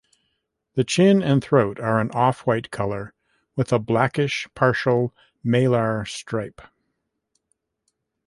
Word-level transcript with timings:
The 0.73 0.83
chin 0.83 1.21
and 1.21 1.43
throat 1.43 1.79
are 1.79 1.99
an 1.99 2.09
off-white 2.09 2.71
color 2.71 3.13
with 3.55 3.71
a 3.71 3.77
blackish 3.77 4.47
partial 4.55 5.13
malar 5.43 6.05
stripe. 6.05 6.59